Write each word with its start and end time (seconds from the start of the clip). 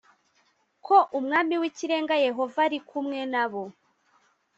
ko 0.85 0.95
Umwami 1.19 1.55
w 1.61 1.63
Ikirenga 1.69 2.15
Yehova 2.25 2.59
ari 2.67 2.79
kumwe 2.89 3.19
nabo 3.31 3.63